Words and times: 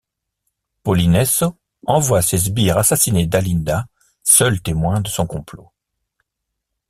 Polinesso 0.81 1.59
envoie 1.85 2.23
ses 2.23 2.39
sbires 2.39 2.79
assassiner 2.79 3.27
Dalinda, 3.27 3.85
seul 4.23 4.59
témoin 4.59 4.99
de 4.99 5.09
son 5.09 5.27
complot. 5.27 5.71